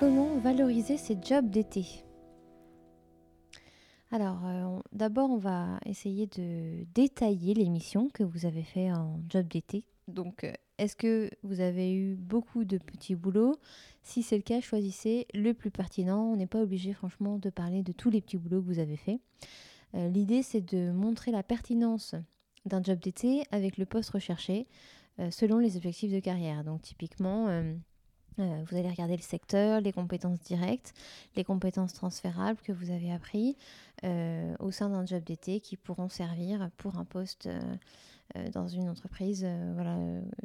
Comment 0.00 0.38
valoriser 0.38 0.96
ses 0.96 1.18
jobs 1.22 1.50
d'été? 1.50 1.84
Alors, 4.10 4.46
euh, 4.46 4.78
d'abord, 4.92 5.28
on 5.28 5.36
va 5.36 5.78
essayer 5.84 6.26
de 6.26 6.86
détailler 6.94 7.52
l'émission 7.52 8.08
que 8.08 8.22
vous 8.22 8.46
avez 8.46 8.62
fait 8.62 8.90
en 8.90 9.20
job 9.28 9.46
d'été. 9.46 9.84
Donc, 10.08 10.44
euh, 10.44 10.54
est-ce 10.78 10.96
que 10.96 11.28
vous 11.42 11.60
avez 11.60 11.92
eu 11.92 12.16
beaucoup 12.16 12.64
de 12.64 12.78
petits 12.78 13.14
boulots? 13.14 13.56
Si 14.02 14.22
c'est 14.22 14.38
le 14.38 14.42
cas, 14.42 14.62
choisissez 14.62 15.26
le 15.34 15.52
plus 15.52 15.70
pertinent. 15.70 16.32
On 16.32 16.36
n'est 16.36 16.46
pas 16.46 16.62
obligé, 16.62 16.94
franchement, 16.94 17.36
de 17.36 17.50
parler 17.50 17.82
de 17.82 17.92
tous 17.92 18.08
les 18.08 18.22
petits 18.22 18.38
boulots 18.38 18.62
que 18.62 18.68
vous 18.68 18.78
avez 18.78 18.96
faits. 18.96 19.20
Euh, 19.96 20.08
l'idée, 20.08 20.42
c'est 20.42 20.62
de 20.62 20.92
montrer 20.92 21.30
la 21.30 21.42
pertinence 21.42 22.14
d'un 22.64 22.82
job 22.82 23.00
d'été 23.00 23.42
avec 23.50 23.76
le 23.76 23.84
poste 23.84 24.08
recherché 24.08 24.66
selon 25.28 25.58
les 25.58 25.76
objectifs 25.76 26.10
de 26.10 26.20
carrière. 26.20 26.64
Donc, 26.64 26.80
typiquement 26.80 27.48
euh, 28.38 28.62
vous 28.66 28.76
allez 28.76 28.88
regarder 28.88 29.16
le 29.16 29.22
secteur, 29.22 29.80
les 29.80 29.92
compétences 29.92 30.40
directes, 30.40 30.94
les 31.36 31.44
compétences 31.44 31.92
transférables 31.92 32.58
que 32.62 32.72
vous 32.72 32.90
avez 32.90 33.12
appris 33.12 33.56
euh, 34.04 34.54
au 34.60 34.70
sein 34.70 34.88
d'un 34.88 35.04
job 35.04 35.22
d'été 35.22 35.60
qui 35.60 35.76
pourront 35.76 36.08
servir 36.08 36.70
pour 36.76 36.96
un 36.96 37.04
poste 37.04 37.46
euh, 37.46 38.48
dans 38.52 38.68
une 38.68 38.88
entreprise 38.88 39.44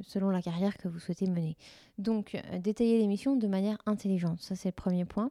selon 0.01 0.31
la 0.31 0.41
carrière 0.41 0.75
que 0.77 0.87
vous 0.87 0.99
souhaitez 0.99 1.27
mener. 1.27 1.55
Donc, 1.99 2.35
détailler 2.59 2.97
les 2.97 3.07
missions 3.07 3.35
de 3.35 3.47
manière 3.47 3.77
intelligente, 3.85 4.41
ça 4.41 4.55
c'est 4.55 4.69
le 4.69 4.73
premier 4.73 5.05
point. 5.05 5.29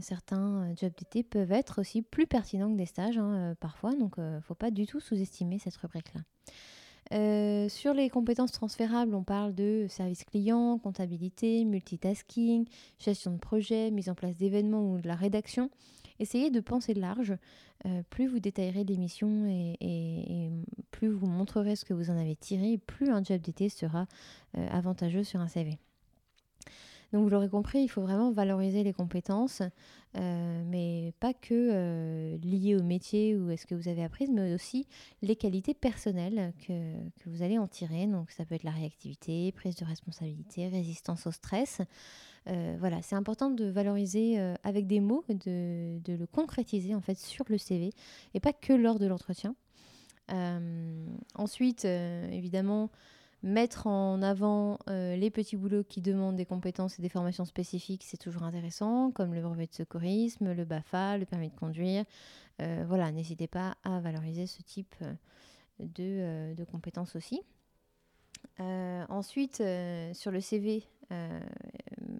certains 0.00 0.74
jobs 0.76 0.94
d'été 0.96 1.22
peuvent 1.22 1.52
être 1.52 1.78
aussi 1.78 2.00
plus 2.00 2.26
pertinents 2.26 2.72
que 2.72 2.78
des 2.78 2.86
stages 2.86 3.18
hein, 3.18 3.54
parfois, 3.60 3.92
donc 3.92 4.14
il 4.16 4.24
ne 4.24 4.40
faut 4.40 4.54
pas 4.54 4.70
du 4.70 4.86
tout 4.86 4.98
sous-estimer 4.98 5.58
cette 5.58 5.76
rubrique-là. 5.76 6.22
Euh, 7.12 7.68
sur 7.68 7.92
les 7.94 8.08
compétences 8.08 8.52
transférables, 8.52 9.14
on 9.14 9.24
parle 9.24 9.54
de 9.54 9.86
service 9.88 10.24
client, 10.24 10.78
comptabilité, 10.78 11.64
multitasking, 11.64 12.66
gestion 12.98 13.32
de 13.32 13.38
projet, 13.38 13.90
mise 13.90 14.08
en 14.08 14.14
place 14.14 14.36
d'événements 14.36 14.92
ou 14.92 15.00
de 15.00 15.08
la 15.08 15.14
rédaction. 15.14 15.70
Essayez 16.20 16.50
de 16.50 16.60
penser 16.60 16.94
large. 16.94 17.34
Euh, 17.84 18.02
plus 18.10 18.28
vous 18.28 18.38
détaillerez 18.38 18.84
l'émission 18.84 19.46
et, 19.46 19.76
et, 19.80 20.50
plus 20.92 21.08
vous 21.08 21.26
montrerez 21.26 21.74
ce 21.74 21.84
que 21.84 21.94
vous 21.94 22.10
en 22.10 22.16
avez 22.16 22.36
tiré, 22.36 22.78
plus 22.78 23.10
un 23.10 23.24
job 23.24 23.40
d'été 23.40 23.68
sera 23.68 24.06
euh, 24.56 24.68
avantageux 24.70 25.24
sur 25.24 25.40
un 25.40 25.48
CV. 25.48 25.78
Donc 27.12 27.24
vous 27.24 27.28
l'aurez 27.28 27.48
compris, 27.48 27.82
il 27.82 27.88
faut 27.88 28.00
vraiment 28.00 28.30
valoriser 28.30 28.82
les 28.82 28.94
compétences, 28.94 29.60
euh, 30.16 30.62
mais 30.66 31.12
pas 31.20 31.34
que 31.34 31.52
euh, 31.52 32.38
liées 32.38 32.74
au 32.74 32.82
métier 32.82 33.36
ou 33.36 33.50
à 33.50 33.56
ce 33.58 33.66
que 33.66 33.74
vous 33.74 33.88
avez 33.88 34.02
appris, 34.02 34.26
mais 34.30 34.54
aussi 34.54 34.86
les 35.20 35.36
qualités 35.36 35.74
personnelles 35.74 36.54
que, 36.66 36.94
vous 37.26 37.42
allez 37.42 37.58
en 37.58 37.66
tirer. 37.66 38.06
Donc 38.06 38.30
ça 38.30 38.46
peut 38.46 38.54
être 38.54 38.64
la 38.64 38.70
réactivité, 38.70 39.52
prise 39.52 39.76
de 39.76 39.84
responsabilité, 39.84 40.68
résistance 40.68 41.26
au 41.26 41.32
stress. 41.32 41.82
Euh, 42.48 42.76
voilà, 42.80 43.02
c'est 43.02 43.14
important 43.14 43.50
de 43.50 43.66
valoriser 43.66 44.38
avec 44.64 44.86
des 44.86 45.00
mots, 45.00 45.24
de, 45.28 45.98
de, 46.02 46.14
le 46.14 46.26
concrétiser 46.26 46.94
en 46.94 47.02
fait 47.02 47.18
sur 47.18 47.44
le 47.48 47.58
CV 47.58 47.92
et 48.32 48.40
pas 48.40 48.54
que 48.54 48.72
lors 48.72 48.98
de 48.98 49.06
l'entretien. 49.06 49.54
ensuite, 51.34 51.84
évidemment, 51.84 52.90
Mettre 53.42 53.88
en 53.88 54.22
avant 54.22 54.78
euh, 54.88 55.16
les 55.16 55.28
petits 55.28 55.56
boulots 55.56 55.82
qui 55.82 56.00
demandent 56.00 56.36
des 56.36 56.46
compétences 56.46 57.00
et 57.00 57.02
des 57.02 57.08
formations 57.08 57.44
spécifiques, 57.44 58.04
c'est 58.04 58.16
toujours 58.16 58.44
intéressant, 58.44 59.10
comme 59.10 59.34
le 59.34 59.42
brevet 59.42 59.66
de 59.66 59.74
secourisme, 59.74 60.52
le 60.52 60.64
BAFA, 60.64 61.18
le 61.18 61.26
permis 61.26 61.50
de 61.50 61.56
conduire. 61.56 62.04
Euh, 62.60 62.84
voilà, 62.86 63.10
n'hésitez 63.10 63.48
pas 63.48 63.74
à 63.82 63.98
valoriser 63.98 64.46
ce 64.46 64.62
type 64.62 64.94
euh, 65.02 66.54
de, 66.54 66.64
compétences 66.64 67.16
aussi. 67.16 67.42
ensuite, 68.60 69.60
sur 70.12 70.30
le 70.30 70.40
CV, 70.40 70.84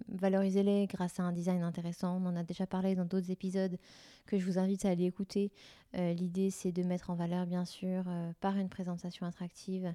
valorisez-les 0.09 0.87
grâce 0.87 1.21
à 1.21 1.23
un 1.23 1.31
design 1.31 1.63
intéressant. 1.63 2.17
On 2.21 2.25
en 2.25 2.35
a 2.35 2.43
déjà 2.43 2.67
parlé 2.67 2.95
dans 2.95 3.05
d'autres 3.05 3.31
épisodes 3.31 3.77
que 4.25 4.37
je 4.37 4.45
vous 4.45 4.59
invite 4.59 4.83
à 4.83 4.89
aller 4.89 5.05
écouter. 5.05 5.53
L'idée, 5.93 6.49
c'est 6.49 6.73
de 6.73 6.83
mettre 6.83 7.11
en 7.11 7.15
valeur, 7.15 7.45
bien 7.45 7.63
sûr, 7.63 8.03
par 8.41 8.57
une 8.57 8.67
présentation 8.67 9.25
attractive, 9.25 9.93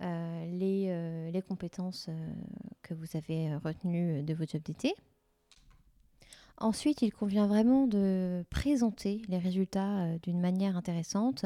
les, 0.00 0.86
euh, 0.88 1.30
les, 1.30 1.42
compétences 1.42 2.06
euh, 2.08 2.32
que 2.82 2.94
vous 2.94 3.16
avez 3.16 3.54
retenues 3.56 4.22
de 4.22 4.34
votre 4.34 4.52
job 4.52 4.62
d'été. 4.62 4.94
Ensuite, 6.60 7.02
il 7.02 7.12
convient 7.12 7.46
vraiment 7.46 7.86
de 7.86 8.44
présenter 8.50 9.22
les 9.28 9.38
résultats 9.38 10.00
euh, 10.00 10.18
d'une 10.24 10.40
manière 10.40 10.76
intéressante. 10.76 11.44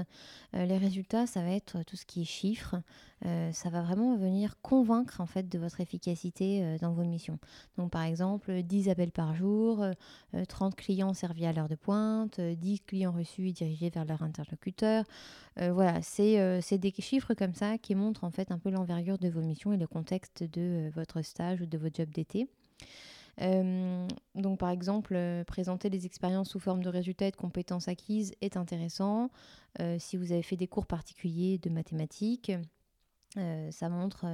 Euh, 0.54 0.64
les 0.64 0.78
résultats, 0.78 1.26
ça 1.26 1.42
va 1.42 1.50
être 1.50 1.82
tout 1.84 1.96
ce 1.96 2.06
qui 2.06 2.22
est 2.22 2.24
chiffres. 2.24 2.76
Euh, 3.26 3.52
ça 3.52 3.68
va 3.68 3.82
vraiment 3.82 4.16
venir 4.16 4.56
convaincre 4.62 5.20
en 5.20 5.26
fait 5.26 5.50
de 5.50 5.58
votre 5.58 5.82
efficacité 5.82 6.78
dans 6.80 6.92
vos 6.92 7.04
missions. 7.04 7.38
Donc 7.76 7.90
par 7.90 8.04
exemple, 8.04 8.62
10 8.62 8.88
appels 8.88 9.12
par 9.12 9.34
jour, 9.34 9.84
30 10.48 10.74
clients 10.74 11.14
servis 11.14 11.46
à 11.46 11.52
l'heure 11.52 11.68
de 11.68 11.76
pointe, 11.76 12.40
10 12.40 12.80
clients 12.80 13.12
reçus 13.12 13.48
et 13.48 13.52
dirigés 13.52 13.90
vers 13.90 14.04
leur 14.06 14.22
interlocuteur. 14.22 15.04
voilà, 15.56 16.02
c'est 16.02 16.78
des 16.78 16.92
chiffres 16.98 17.34
comme 17.34 17.54
ça 17.54 17.78
qui 17.78 17.94
montrent 17.94 18.24
en 18.24 18.30
fait 18.30 18.50
un 18.50 18.58
peu 18.58 18.70
l'envergure 18.70 19.18
de 19.18 19.28
vos 19.28 19.42
missions 19.42 19.72
et 19.72 19.76
le 19.76 19.86
contexte 19.86 20.42
de 20.42 20.90
votre 20.94 21.22
stage 21.22 21.60
ou 21.60 21.66
de 21.66 21.78
votre 21.78 21.94
job 21.94 22.10
d'été. 22.10 22.48
Euh, 23.40 24.06
donc 24.34 24.58
par 24.58 24.70
exemple, 24.70 25.14
euh, 25.16 25.44
présenter 25.44 25.88
des 25.90 26.06
expériences 26.06 26.50
sous 26.50 26.58
forme 26.58 26.82
de 26.82 26.88
résultats 26.88 27.26
et 27.26 27.30
de 27.30 27.36
compétences 27.36 27.88
acquises 27.88 28.34
est 28.40 28.56
intéressant. 28.56 29.30
Euh, 29.80 29.96
si 29.98 30.16
vous 30.16 30.32
avez 30.32 30.42
fait 30.42 30.56
des 30.56 30.68
cours 30.68 30.86
particuliers 30.86 31.58
de 31.58 31.70
mathématiques, 31.70 32.52
ça 33.70 33.88
montre 33.88 34.26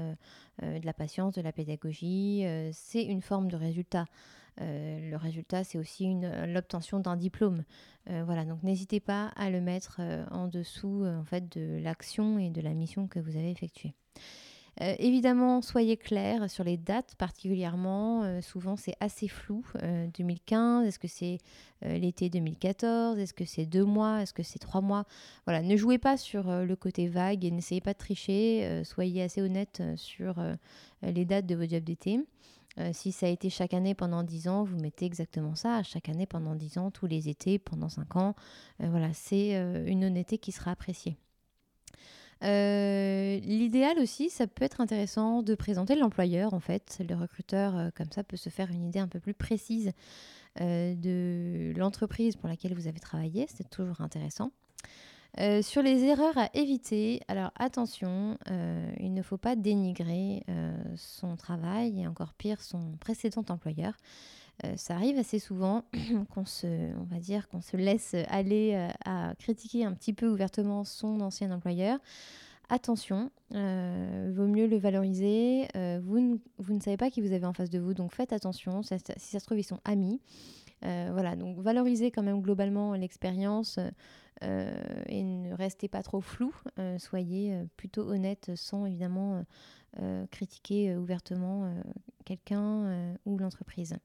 de 0.61 0.85
la 0.85 0.93
patience, 0.93 1.33
de 1.35 1.41
la 1.41 1.53
pédagogie. 1.53 2.45
c'est 2.73 3.05
une 3.05 3.23
forme 3.23 3.49
de 3.49 3.55
résultat. 3.55 4.07
le 4.57 5.15
résultat, 5.15 5.63
c'est 5.63 5.79
aussi 5.79 6.17
l'obtention 6.49 6.99
d'un 6.99 7.15
diplôme. 7.15 7.63
voilà, 8.07 8.45
donc 8.45 8.65
n'hésitez 8.65 8.99
pas 8.99 9.29
à 9.37 9.51
le 9.51 9.61
mettre 9.61 10.01
en 10.33 10.49
dessous 10.49 11.05
en 11.07 11.25
fait, 11.25 11.49
de 11.57 11.79
l'action 11.81 12.41
et 12.41 12.51
de 12.51 12.61
la 12.61 12.75
mission 12.75 13.07
que 13.07 13.21
vous 13.21 13.37
avez 13.37 13.53
effectuée. 13.53 13.95
Euh, 14.81 14.95
évidemment, 14.99 15.61
soyez 15.61 15.97
clairs 15.97 16.49
sur 16.49 16.63
les 16.63 16.77
dates 16.77 17.15
particulièrement. 17.17 18.23
Euh, 18.23 18.41
souvent, 18.41 18.77
c'est 18.77 18.95
assez 19.01 19.27
flou. 19.29 19.65
2015, 20.17 20.85
euh, 20.85 20.89
est-ce 20.89 20.99
que 20.99 21.09
c'est 21.09 21.39
l'été 21.83 22.29
2014 22.31 23.19
Est-ce 23.19 23.35
que 23.35 23.45
c'est 23.45 23.67
deux 23.67 23.85
mois 23.85 24.23
Est-ce 24.23 24.33
que 24.33 24.43
c'est 24.43 24.59
trois 24.59 24.81
mois? 24.81 25.05
Voilà, 25.47 25.63
ne 25.63 25.77
jouez 25.77 25.99
pas 25.99 26.17
sur 26.17 26.51
le 26.51 26.77
côté 26.77 27.09
vague 27.09 27.45
et 27.45 27.51
n'essayez 27.51 27.81
pas 27.81 27.93
de 27.93 27.99
tricher. 27.99 28.83
soyez 28.85 29.23
assez 29.23 29.43
honnête 29.43 29.83
sur 29.95 30.43
les 31.03 31.25
dates 31.25 31.47
de 31.47 31.55
vos 31.55 31.69
jobs 31.69 31.85
d'été. 31.85 32.19
si 32.93 33.13
ça 33.13 33.27
a 33.27 33.29
été 33.29 33.49
chaque 33.49 33.75
année 33.75 33.95
pendant 33.95 34.25
10 34.25 34.49
ans, 34.49 34.65
vous 34.65 34.77
mettez 34.77 35.07
exactement 35.07 35.55
ça, 35.55 35.85
chaque 35.85 36.09
année 36.09 36.27
pendant 36.27 36.57
10 36.57 36.79
ans, 36.79 36.91
tous 36.91 37.07
les 37.07 37.29
étés, 37.29 37.61
pendant 37.61 37.89
5 37.89 38.17
ans. 38.17 38.35
voilà, 38.81 39.13
c'est 39.13 39.53
une 39.87 40.05
honnêteté 40.05 40.39
qui 40.39 40.51
sera 40.51 40.73
appréciée. 40.73 41.17
Euh, 42.45 43.41
l'idéal 43.41 43.99
aussi, 43.99 44.31
ça 44.31 44.47
peut 44.47 44.65
être 44.65 44.81
intéressant 44.81 45.43
de 45.43 45.55
présenter 45.55 45.97
l'employeur, 45.97 46.55
en 46.55 46.61
fait. 46.61 47.01
Le 47.09 47.15
recruteur, 47.15 47.77
euh, 47.77 47.89
comme 47.97 48.11
ça, 48.13 48.23
peut 48.23 48.37
se 48.37 48.49
faire 48.49 48.71
une 48.71 48.85
idée 48.85 49.01
un 49.01 49.09
peu 49.09 49.21
plus 49.21 49.35
précise 49.35 49.93
euh, 50.61 50.95
de 50.95 51.73
l'entreprise 51.77 52.37
pour 52.37 52.49
laquelle 52.49 52.75
vous 52.75 52.87
avez 52.87 53.01
travaillé. 53.01 53.47
C'est 53.49 53.69
toujours 53.69 54.01
intéressant. 54.01 54.53
sur 55.63 55.83
les 55.83 56.05
erreurs 56.05 56.37
à 56.39 56.49
éviter, 56.55 57.21
alors 57.29 57.51
attention, 57.57 58.39
il 58.99 59.13
ne 59.15 59.23
faut 59.23 59.37
pas 59.37 59.55
dénigrer 59.55 60.43
son 60.97 61.37
travail 61.37 62.01
et 62.01 62.07
encore 62.09 62.35
pire 62.35 62.61
son 62.63 62.97
précédent 62.99 63.45
employeur. 63.49 63.95
Ça 64.77 64.95
arrive 64.95 65.19
assez 65.19 65.39
souvent 65.39 65.85
qu'on 66.35 66.45
se, 66.45 66.67
on 66.97 67.05
va 67.05 67.21
dire, 67.21 67.49
qu'on 67.49 67.61
se 67.61 67.77
laisse 67.77 68.15
aller 68.29 68.89
à 69.05 69.35
critiquer 69.39 69.85
un 69.85 69.93
petit 69.93 70.13
peu 70.13 70.29
ouvertement 70.29 70.85
son 70.85 71.21
ancien 71.21 71.51
employeur 71.51 72.01
attention, 72.69 73.31
euh, 73.55 74.31
vaut 74.35 74.47
mieux 74.47 74.67
le 74.67 74.77
valoriser. 74.77 75.69
Euh, 75.77 76.01
vous, 76.03 76.21
ne, 76.21 76.81
savez 76.81 76.97
pas 76.97 77.11
qui 77.11 77.21
vous 77.21 77.33
avez 77.33 77.47
en 77.47 77.53
face 77.53 77.71
de 77.71 77.79
vous, 77.79 77.95
donc 77.95 78.13
faites 78.13 78.33
attention. 78.33 78.83
si 78.83 78.99
ça 78.99 79.41
se 79.41 79.45
trouve, 79.45 79.59
ils 79.59 79.65
sont 79.65 79.81
amis. 79.85 80.21
Euh, 80.85 81.11
voilà, 81.13 81.35
donc 81.35 81.59
valorisez 81.59 82.11
quand 82.11 82.23
même 82.23 82.41
globalement 82.41 82.95
l'expérience 82.95 83.79
et 84.41 85.25
ne 85.25 85.53
restez 85.53 85.89
pas 85.89 86.05
trop 86.05 86.21
flou. 86.21 86.55
soyez 86.99 87.59
plutôt 87.77 88.09
honnête 88.09 88.53
sans 88.55 88.87
évidemment 88.87 89.45
critiquer 90.31 90.95
ouvertement 90.95 91.75
quelqu'un 92.25 93.17
ou 93.27 93.37
l'entreprise. 93.37 93.97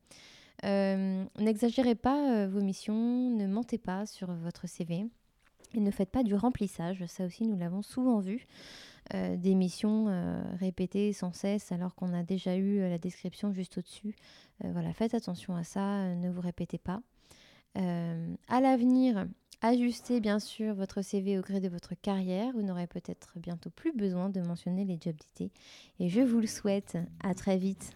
N'exagérez 0.61 1.95
pas 1.95 2.47
vos 2.47 2.61
missions, 2.61 3.29
ne 3.31 3.47
mentez 3.47 3.77
pas 3.77 4.05
sur 4.05 4.31
votre 4.31 4.67
CV 4.67 5.05
et 5.73 5.79
ne 5.79 5.91
faites 5.91 6.11
pas 6.11 6.23
du 6.23 6.35
remplissage. 6.35 7.03
Ça 7.07 7.25
aussi, 7.25 7.47
nous 7.47 7.57
l'avons 7.57 7.81
souvent 7.81 8.19
vu. 8.19 8.45
des 9.13 9.55
missions 9.55 10.05
répétées 10.59 11.11
sans 11.11 11.33
cesse 11.33 11.71
alors 11.71 11.95
qu'on 11.95 12.13
a 12.13 12.23
déjà 12.23 12.55
eu 12.55 12.79
la 12.79 12.97
description 12.97 13.51
juste 13.51 13.77
au-dessus. 13.77 14.15
voilà, 14.63 14.93
faites 14.93 15.13
attention 15.13 15.55
à 15.55 15.63
ça, 15.63 16.15
ne 16.15 16.29
vous 16.29 16.41
répétez 16.41 16.77
pas. 16.77 17.01
à 17.75 18.61
l'avenir, 18.61 19.25
Ajustez 19.65 20.19
bien 20.19 20.39
sûr 20.39 20.75
votre 20.75 21.01
CV 21.01 21.39
au 21.39 21.41
gré 21.41 21.61
de 21.61 21.69
votre 21.69 21.95
carrière. 21.95 22.51
Vous 22.53 22.63
n'aurez 22.63 22.85
peut-être 22.85 23.39
bientôt 23.39 23.69
plus 23.69 23.93
besoin 23.93 24.29
de 24.29 24.41
mentionner 24.41 24.83
les 24.83 24.99
jobs 25.01 25.15
d'été. 25.15 25.53
Et 26.01 26.09
je 26.09 26.19
vous 26.19 26.41
le 26.41 26.47
souhaite. 26.47 26.97
À 27.23 27.33
très 27.33 27.55
vite. 27.55 27.95